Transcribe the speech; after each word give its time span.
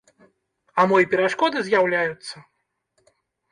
А 0.81 0.85
мо 0.91 0.95
і 1.03 1.09
перашкоды 1.11 1.57
з'яўляюцца? 1.69 2.35